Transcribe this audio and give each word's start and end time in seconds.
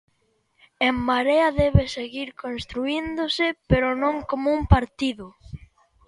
En 0.87 0.95
Marea 1.07 1.47
debe 1.63 1.83
seguir 1.97 2.29
construíndose, 2.43 3.47
pero 3.69 3.87
non 4.03 4.15
como 4.29 4.45
un 4.59 4.63
partido. 4.75 5.25